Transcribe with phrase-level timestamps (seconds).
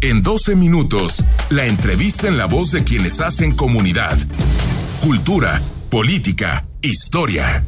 [0.00, 4.16] En 12 minutos, la entrevista en la voz de quienes hacen comunidad.
[5.04, 7.64] Cultura, política, historia.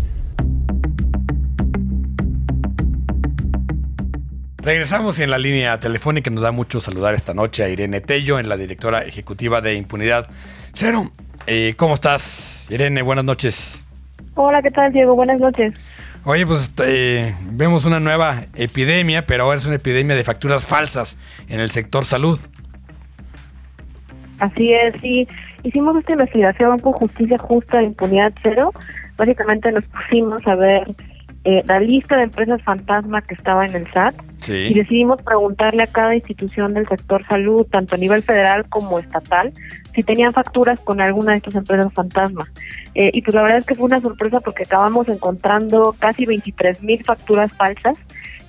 [4.58, 8.38] Regresamos y en la línea telefónica nos da mucho saludar esta noche a Irene Tello,
[8.38, 10.30] en la directora ejecutiva de Impunidad
[10.72, 11.10] Cero.
[11.48, 13.02] Eh, ¿Cómo estás, Irene?
[13.02, 13.84] Buenas noches.
[14.36, 15.16] Hola, ¿qué tal, Diego?
[15.16, 15.74] Buenas noches.
[16.24, 21.16] Oye, pues eh, vemos una nueva epidemia, pero ahora es una epidemia de facturas falsas
[21.48, 22.38] en el sector salud.
[24.38, 25.26] Así es, sí.
[25.62, 28.72] Hicimos esta investigación con justicia justa e impunidad cero.
[29.16, 30.94] Básicamente nos pusimos a ver
[31.44, 34.14] eh, la lista de empresas fantasma que estaba en el SAT
[34.48, 39.52] y decidimos preguntarle a cada institución del sector salud, tanto a nivel federal como estatal,
[39.94, 42.46] si tenían facturas con alguna de estas empresas fantasma.
[42.94, 46.82] Eh, y pues la verdad es que fue una sorpresa porque acabamos encontrando casi 23
[46.82, 47.98] mil facturas falsas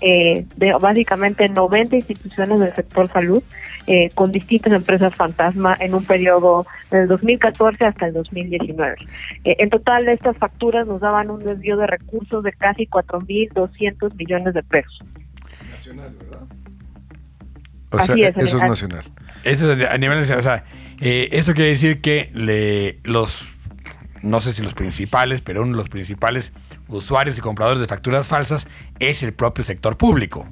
[0.04, 3.44] eh, de básicamente 90 instituciones del sector salud
[3.86, 8.96] eh, con distintas empresas fantasma en un periodo del 2014 hasta el 2019.
[9.44, 14.56] Eh, en total, estas facturas nos daban un desvío de recursos de casi 4.200 millones
[14.56, 15.04] de pesos.
[15.82, 16.42] Nacional, ¿verdad?
[17.92, 19.04] O sea, eso es nacional.
[19.44, 20.40] Eso es a nivel nacional.
[20.40, 20.64] O sea,
[21.02, 23.50] eso quiere decir que le, los,
[24.22, 26.54] no sé si los principales, pero uno de los principales
[26.88, 28.68] usuarios y compradores de facturas falsas
[29.00, 30.48] es el propio sector público.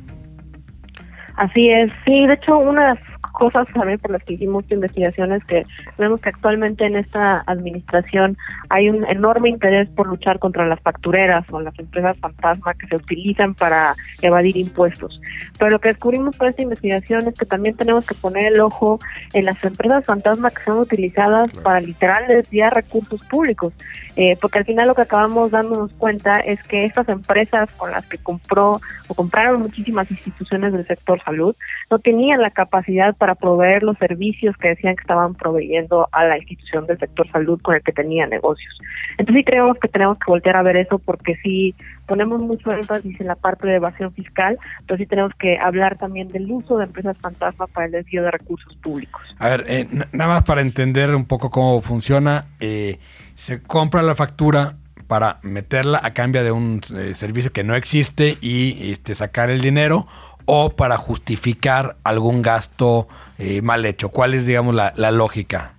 [1.35, 4.75] Así es, sí, de hecho una de las cosas también por las que hicimos esta
[4.75, 5.65] investigación es que
[5.97, 8.37] vemos que actualmente en esta administración
[8.67, 12.97] hay un enorme interés por luchar contra las factureras o las empresas fantasma que se
[12.97, 15.21] utilizan para evadir impuestos.
[15.57, 18.99] Pero lo que descubrimos por esta investigación es que también tenemos que poner el ojo
[19.33, 23.73] en las empresas fantasma que son utilizadas para literal desviar recursos públicos,
[24.17, 28.05] eh, porque al final lo que acabamos dándonos cuenta es que estas empresas con las
[28.05, 31.55] que compró o compraron muchísimas instituciones del sector salud
[31.89, 36.37] no tenían la capacidad para proveer los servicios que decían que estaban proveyendo a la
[36.37, 38.77] institución del sector salud con el que tenía negocios.
[39.17, 41.75] Entonces sí creemos que tenemos que voltear a ver eso porque sí
[42.07, 44.57] ponemos mucho énfasis en la parte de evasión fiscal,
[44.87, 48.31] pero sí tenemos que hablar también del uso de empresas fantasma para el desvío de
[48.31, 49.35] recursos públicos.
[49.37, 52.97] A ver, eh, nada más para entender un poco cómo funciona, eh,
[53.35, 54.78] se compra la factura
[55.09, 59.59] para meterla a cambio de un eh, servicio que no existe y este, sacar el
[59.59, 60.05] dinero
[60.45, 63.07] o para justificar algún gasto
[63.39, 64.09] eh, mal hecho?
[64.09, 65.73] ¿Cuál es, digamos, la, lógica?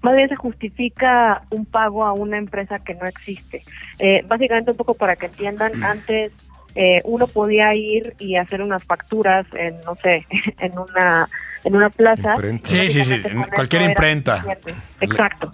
[0.00, 3.64] Más bien se justifica un pago a una empresa que no existe.
[3.98, 5.82] Eh, básicamente, un poco para que entiendan, mm.
[5.82, 6.32] antes
[6.76, 10.24] eh, uno podía ir y hacer unas facturas en, no sé,
[10.60, 11.28] en una
[11.66, 12.36] en una plaza.
[12.62, 14.44] Sí, sí, sí, cualquier imprenta.
[15.00, 15.50] Exacto.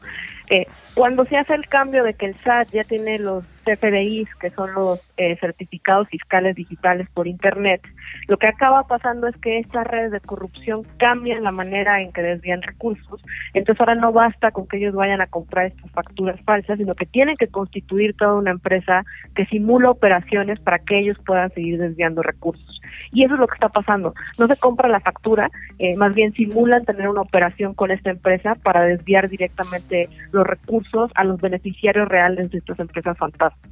[0.53, 4.51] Eh, cuando se hace el cambio de que el SAT ya tiene los CFDIs, que
[4.51, 7.81] son los eh, certificados fiscales digitales por Internet,
[8.29, 12.21] lo que acaba pasando es que estas redes de corrupción cambian la manera en que
[12.21, 13.23] desvían recursos.
[13.55, 17.07] Entonces ahora no basta con que ellos vayan a comprar estas facturas falsas, sino que
[17.07, 22.23] tienen que constituir toda una empresa que simula operaciones para que ellos puedan seguir desviando
[22.23, 22.82] recursos.
[23.13, 24.15] Y eso es lo que está pasando.
[24.39, 28.55] No se compra la factura, eh, más bien simulan tener una operación con esta empresa
[28.57, 33.71] para desviar directamente los recursos a los beneficiarios reales de estas empresas fantasmas.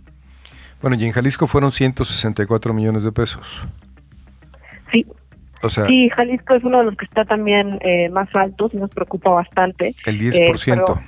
[0.82, 3.62] Bueno, y en Jalisco fueron 164 millones de pesos.
[4.92, 5.06] Sí.
[5.62, 8.78] O sea, sí, Jalisco es uno de los que está también eh, más altos y
[8.78, 9.94] nos preocupa bastante.
[10.06, 10.98] El 10%.
[10.98, 11.02] Eh,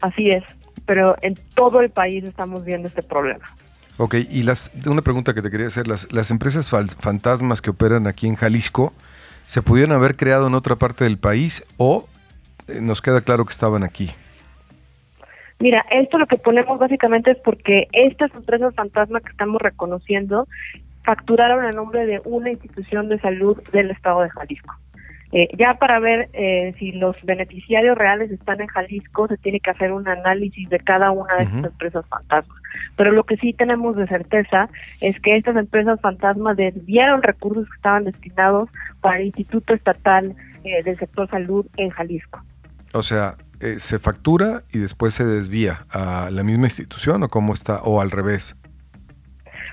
[0.00, 0.42] así es,
[0.86, 3.44] pero en todo el país estamos viendo este problema.
[3.98, 8.06] Ok, y las, una pregunta que te quería hacer, las, las empresas fantasmas que operan
[8.06, 8.92] aquí en Jalisco,
[9.44, 12.08] ¿se pudieron haber creado en otra parte del país o
[12.68, 14.10] eh, nos queda claro que estaban aquí?
[15.58, 20.48] Mira, esto lo que ponemos básicamente es porque estas empresas fantasma que estamos reconociendo
[21.04, 24.74] facturaron a nombre de una institución de salud del estado de Jalisco.
[25.32, 29.70] Eh, ya para ver eh, si los beneficiarios reales están en Jalisco, se tiene que
[29.70, 32.61] hacer un análisis de cada una de estas empresas fantasmas.
[32.96, 34.68] Pero lo que sí tenemos de certeza
[35.00, 38.68] es que estas empresas fantasmas desviaron recursos que estaban destinados
[39.00, 40.34] para el Instituto Estatal
[40.64, 42.42] eh, del Sector Salud en Jalisco.
[42.92, 47.54] O sea, eh, se factura y después se desvía a la misma institución o cómo
[47.54, 48.56] está o al revés?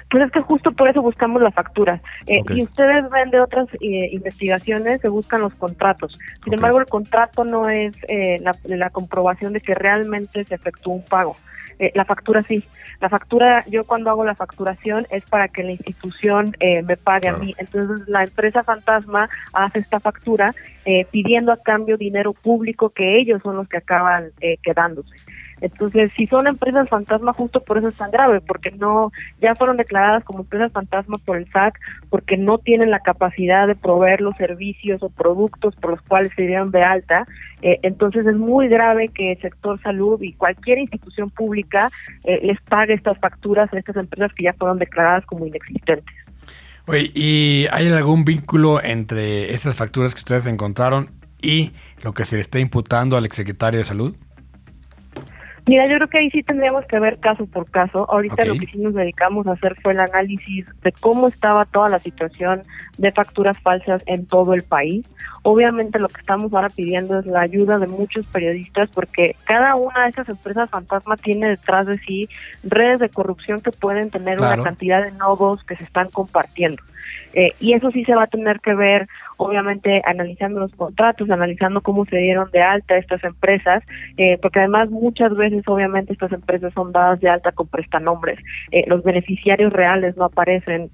[0.09, 2.01] Pues es que justo por eso buscamos la factura.
[2.25, 6.17] Eh, Y ustedes ven de otras eh, investigaciones, se buscan los contratos.
[6.43, 10.93] Sin embargo, el contrato no es eh, la, la, comprobación de que realmente se efectuó
[10.93, 11.35] un pago.
[11.79, 12.63] Eh, la factura sí.
[12.99, 17.29] La factura, yo cuando hago la facturación es para que la institución eh, me pague
[17.29, 17.55] a mí.
[17.57, 20.53] Entonces la empresa fantasma hace esta factura
[20.85, 24.31] eh, pidiendo a cambio dinero público que ellos son los que acaban
[24.61, 25.15] quedándose.
[25.61, 29.11] Entonces, si son empresas fantasma, justo por eso es tan grave, porque no
[29.41, 31.79] ya fueron declaradas como empresas fantasma por el SAC,
[32.09, 36.43] porque no tienen la capacidad de proveer los servicios o productos por los cuales se
[36.43, 37.27] dieron de alta.
[37.61, 41.89] Eh, entonces, es muy grave que el sector salud y cualquier institución pública
[42.23, 46.15] eh, les pague estas facturas a estas empresas que ya fueron declaradas como inexistentes.
[46.87, 51.07] Oye, ¿y hay algún vínculo entre estas facturas que ustedes encontraron
[51.41, 51.71] y
[52.03, 54.15] lo que se le está imputando al exsecretario de Salud?
[55.65, 58.09] Mira, yo creo que ahí sí tendríamos que ver caso por caso.
[58.09, 61.89] Ahorita lo que sí nos dedicamos a hacer fue el análisis de cómo estaba toda
[61.89, 62.61] la situación
[62.97, 65.05] de facturas falsas en todo el país.
[65.43, 70.03] Obviamente lo que estamos ahora pidiendo es la ayuda de muchos periodistas porque cada una
[70.03, 72.29] de esas empresas fantasma tiene detrás de sí
[72.63, 76.81] redes de corrupción que pueden tener una cantidad de nodos que se están compartiendo.
[77.33, 79.07] Eh, y eso sí se va a tener que ver,
[79.37, 83.83] obviamente, analizando los contratos, analizando cómo se dieron de alta estas empresas,
[84.17, 88.39] eh, porque además muchas veces, obviamente, estas empresas son dadas de alta con prestanombres.
[88.71, 90.89] Eh, los beneficiarios reales no aparecen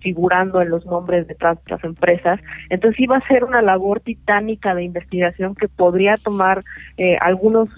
[0.00, 2.40] figurando en los nombres detrás de estas empresas.
[2.70, 6.64] Entonces sí va a ser una labor titánica de investigación que podría tomar
[7.20, 7.68] algunos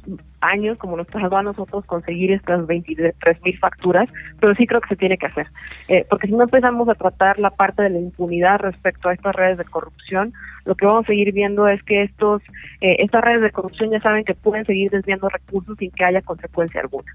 [0.40, 4.08] años, como nos tardó a nosotros conseguir estas 23 mil facturas,
[4.40, 5.46] pero sí creo que se tiene que hacer.
[5.88, 9.34] Eh, porque si no empezamos a tratar la parte de la impunidad respecto a estas
[9.34, 10.32] redes de corrupción,
[10.64, 12.42] lo que vamos a seguir viendo es que estos
[12.80, 16.22] eh, estas redes de corrupción ya saben que pueden seguir desviando recursos sin que haya
[16.22, 17.12] consecuencia alguna.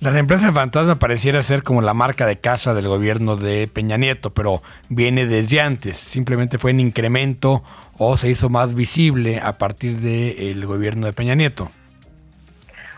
[0.00, 4.32] Las empresas fantasma pareciera ser como la marca de casa del gobierno de Peña Nieto,
[4.32, 5.96] pero viene desde antes.
[5.96, 7.64] Simplemente fue en incremento
[7.98, 11.70] o se hizo más visible a partir del gobierno de Peña Nieto.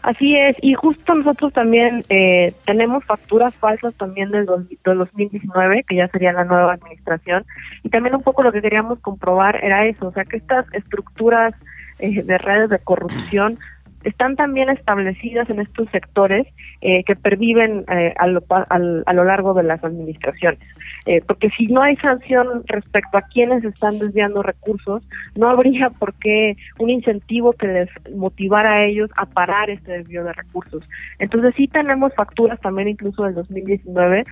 [0.02, 6.08] Así es, y justo nosotros también eh, tenemos facturas falsas también del, 2019, que ya
[6.08, 7.44] sería la nueva administración,
[7.82, 11.54] y también un poco lo que queríamos comprobar era eso, o sea, que estas estructuras
[11.98, 13.58] eh, de redes de corrupción
[14.04, 16.46] están también establecidas en estos sectores
[16.80, 20.60] eh, que perviven eh, a, lo, a, lo, largo de las administraciones.
[21.06, 25.02] Eh, porque si no hay sanción respecto a quienes están desviando recursos,
[25.36, 30.24] no habría por qué un incentivo que les motivara a ellos a parar este desvío
[30.24, 30.82] de recursos.
[31.18, 34.24] Entonces sí tenemos facturas también incluso del 2019,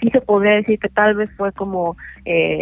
[0.00, 1.96] sí se podría decir que tal vez fue como,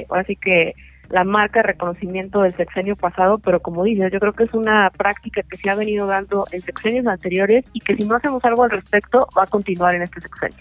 [0.08, 0.75] ahora sí que
[1.10, 4.90] la marca de reconocimiento del sexenio pasado, pero como dices, yo creo que es una
[4.90, 8.64] práctica que se ha venido dando en sexenios anteriores y que si no hacemos algo
[8.64, 10.58] al respecto va a continuar en este sexenio.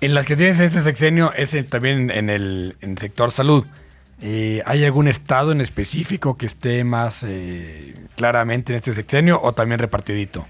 [0.00, 3.64] En las que tienes este sexenio es también en el, sector salud.
[4.20, 9.52] Eh, ¿Hay algún estado en específico que esté más eh, claramente en este sexenio o
[9.52, 10.46] también repartidito?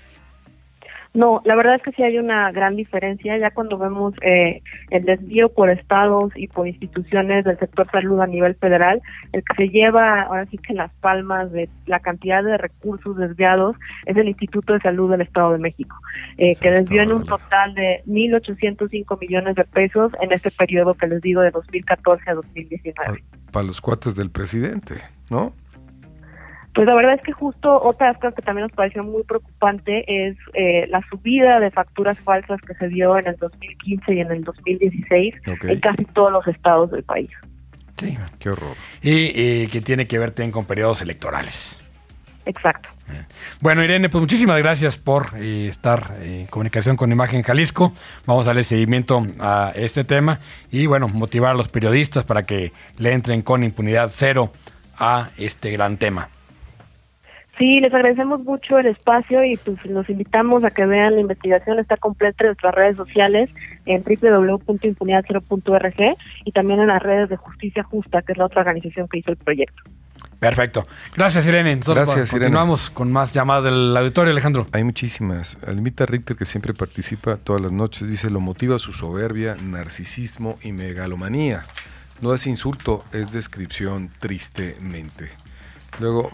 [1.14, 3.38] No, la verdad es que sí hay una gran diferencia.
[3.38, 8.26] Ya cuando vemos eh, el desvío por estados y por instituciones del sector salud a
[8.26, 9.00] nivel federal,
[9.32, 13.76] el que se lleva ahora sí que las palmas de la cantidad de recursos desviados
[14.06, 15.96] es el Instituto de Salud del Estado de México,
[16.36, 21.06] eh, que desvió en un total de 1.805 millones de pesos en este periodo que
[21.06, 23.22] les digo de 2014 a 2019.
[23.52, 24.96] Para los cuates del presidente,
[25.30, 25.52] ¿no?
[26.74, 30.36] Pues la verdad es que justo otra cosa que también nos pareció muy preocupante es
[30.54, 34.42] eh, la subida de facturas falsas que se dio en el 2015 y en el
[34.42, 37.30] 2016 en casi todos los estados del país.
[37.96, 38.74] Sí, qué horror.
[39.02, 41.80] Y, que tiene que ver también con periodos electorales.
[42.44, 42.90] Exacto.
[43.08, 43.24] Eh.
[43.60, 47.94] Bueno, Irene, pues muchísimas gracias por eh, estar en comunicación con Imagen Jalisco.
[48.26, 50.40] Vamos a darle seguimiento a este tema
[50.72, 54.50] y, bueno, motivar a los periodistas para que le entren con impunidad cero
[54.98, 56.30] a este gran tema.
[57.58, 61.78] Sí, les agradecemos mucho el espacio y pues los invitamos a que vean la investigación,
[61.78, 63.48] está completa en nuestras redes sociales
[63.86, 69.06] en www.impunidad0.org y también en las redes de Justicia Justa, que es la otra organización
[69.08, 69.84] que hizo el proyecto.
[70.40, 70.86] Perfecto.
[71.16, 71.78] Gracias, Irene.
[71.86, 74.66] Gracias, continuamos con más llamadas del auditorio, Alejandro.
[74.72, 75.58] Hay muchísimas.
[75.66, 80.72] Almita Richter, que siempre participa todas las noches, dice, lo motiva su soberbia, narcisismo y
[80.72, 81.64] megalomanía.
[82.20, 85.30] No es insulto, es descripción tristemente.
[86.00, 86.32] Luego,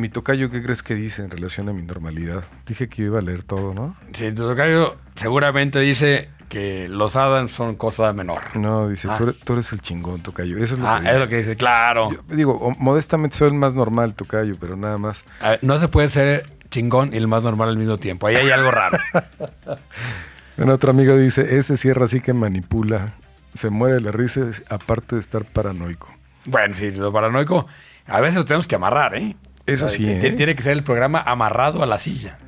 [0.00, 2.42] mi tocayo, ¿qué crees que dice en relación a mi normalidad?
[2.66, 3.96] Dije que iba a leer todo, ¿no?
[4.12, 8.40] Sí, tu tocayo seguramente dice que los Adams son cosa menor.
[8.56, 9.18] No, dice, ah.
[9.44, 10.56] tú, eres, el chingón, tocayo.
[10.56, 11.14] Eso es lo ah, que dice.
[11.14, 12.10] es lo que dice, claro.
[12.28, 15.24] digo, modestamente soy el más normal, tocayo, pero nada más.
[15.62, 18.26] no se puede ser chingón y el más normal al mismo tiempo.
[18.26, 18.98] Ahí hay algo raro.
[20.56, 23.14] bueno, otro amigo dice, ese cierra así que manipula.
[23.54, 26.08] Se muere de la risa, aparte de estar paranoico.
[26.46, 27.66] Bueno, sí, lo paranoico
[28.10, 29.36] a veces lo tenemos que amarrar, ¿eh?
[29.74, 30.08] Eso sí.
[30.08, 30.32] ¿eh?
[30.36, 32.38] Tiene que ser el programa amarrado a la silla.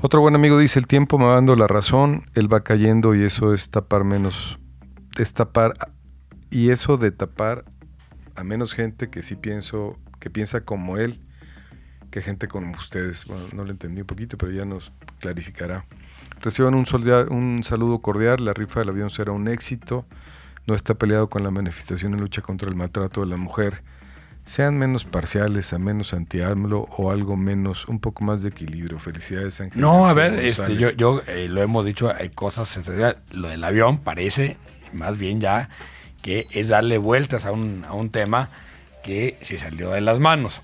[0.00, 3.22] Otro buen amigo dice, el tiempo me va dando la razón, él va cayendo y
[3.22, 4.58] eso es tapar menos,
[5.16, 5.74] es tapar,
[6.50, 7.64] y eso de tapar
[8.34, 11.20] a menos gente que sí pienso, que piensa como él,
[12.10, 13.26] que gente como ustedes.
[13.26, 15.86] Bueno, no lo entendí un poquito, pero ya nos clarificará.
[16.40, 18.44] Reciban un, solda- un saludo cordial.
[18.44, 20.04] La rifa del avión será un éxito.
[20.66, 23.82] No está peleado con la manifestación en lucha contra el maltrato de la mujer.
[24.44, 28.98] Sean menos parciales, a menos anti-AMLO o algo menos, un poco más de equilibrio.
[28.98, 29.80] Felicidades, Ángel.
[29.80, 32.78] No, a ver, este, yo, yo eh, lo hemos dicho, hay cosas.
[33.32, 34.56] Lo del avión parece
[34.92, 35.70] más bien ya
[36.22, 38.48] que es darle vueltas a un, a un tema
[39.02, 40.60] que se salió de las manos.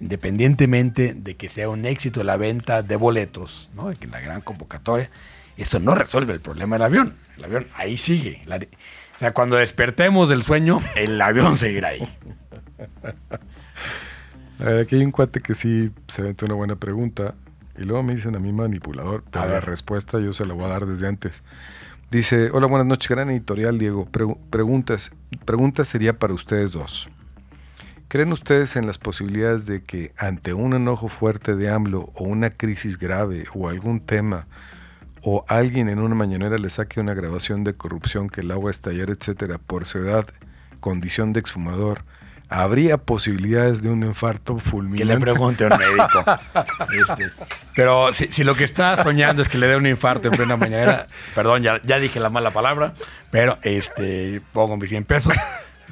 [0.00, 3.88] Independientemente de que sea un éxito la venta de boletos, ¿no?
[3.90, 5.10] de que la gran convocatoria,
[5.56, 7.14] eso no resuelve el problema del avión.
[7.38, 8.42] El avión ahí sigue.
[8.46, 12.18] La- o sea, cuando despertemos del sueño, el avión seguirá ahí.
[14.58, 17.34] A ver, aquí hay un cuate que sí se aventó una buena pregunta
[17.78, 19.64] y luego me dicen a mí manipulador, pero A la ver.
[19.66, 21.42] respuesta yo se la voy a dar desde antes.
[22.10, 24.06] Dice, hola, buenas noches, gran editorial, Diego.
[24.10, 25.12] Pregu- preguntas,
[25.44, 27.08] pregunta sería para ustedes dos.
[28.08, 32.50] ¿Creen ustedes en las posibilidades de que ante un enojo fuerte de AMLO o una
[32.50, 34.48] crisis grave o algún tema
[35.22, 39.10] o alguien en una mañanera le saque una grabación de corrupción que el agua estallar,
[39.10, 40.26] etcétera, por su edad,
[40.80, 42.04] condición de exfumador,
[42.50, 45.04] habría posibilidades de un infarto Que fulminante?
[45.14, 46.24] le pregunte a un médico.
[47.00, 47.30] Este,
[47.76, 50.56] pero si, si lo que está soñando es que le dé un infarto en plena
[50.56, 52.92] mañanera, perdón, ya, ya dije la mala palabra,
[53.30, 55.34] pero este pongo mis 100 pesos.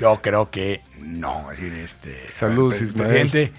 [0.00, 1.50] Yo creo que no.
[1.52, 2.24] Es decir, este,
[2.84, 3.08] Ismael.
[3.08, 3.52] presidente,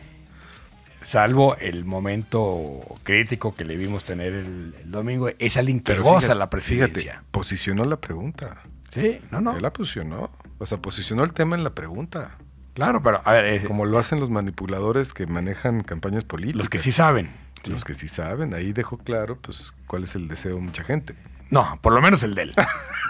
[1.01, 6.27] salvo el momento crítico que le vimos tener el, el domingo, es alguien que goza
[6.27, 7.01] fíjate- la presidencia.
[7.13, 8.57] Fíjate, posicionó la pregunta.
[8.93, 9.55] Sí, no, no.
[9.55, 10.31] Él la posicionó.
[10.57, 12.37] O sea, posicionó el tema en la pregunta.
[12.73, 16.57] Claro, pero a ver, eh, Como lo hacen los manipuladores que manejan campañas políticas.
[16.57, 17.29] los que sí saben.
[17.65, 18.53] Los que sí saben.
[18.53, 21.13] Ahí dejó claro, pues, cuál es el deseo de mucha gente.
[21.49, 22.53] No, por lo menos el de él.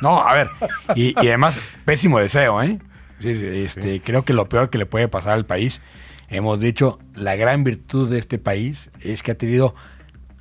[0.01, 0.47] No, a ver.
[0.95, 2.79] Y, y además, pésimo deseo, ¿eh?
[3.19, 5.81] Sí, sí, este, Creo que lo peor que le puede pasar al país,
[6.29, 9.75] hemos dicho, la gran virtud de este país es que ha tenido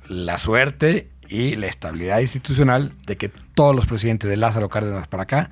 [0.07, 5.23] la suerte y la estabilidad institucional de que todos los presidentes de Lázaro Cárdenas para
[5.23, 5.49] acá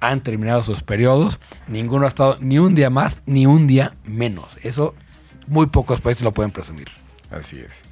[0.00, 1.40] han terminado sus periodos.
[1.68, 4.56] Ninguno ha estado ni un día más ni un día menos.
[4.62, 4.94] Eso
[5.46, 6.88] muy pocos países lo pueden presumir.
[7.30, 7.82] Así es.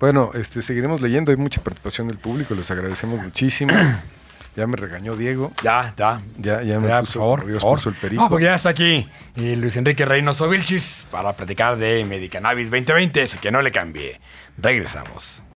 [0.00, 1.30] Bueno, este, seguiremos leyendo.
[1.30, 2.54] Hay mucha participación del público.
[2.54, 3.72] Les agradecemos muchísimo.
[4.56, 5.52] ya me regañó Diego.
[5.62, 6.20] Ya, ya.
[6.38, 7.94] Ya, ya me Ya, puso, por favor, Dios por favor.
[7.94, 8.22] el perico.
[8.22, 13.22] No, porque ya está aquí y Luis Enrique Reynoso Vilchis para platicar de Medicanabis 2020,
[13.22, 14.20] así que no le cambie.
[14.56, 15.42] Regresamos.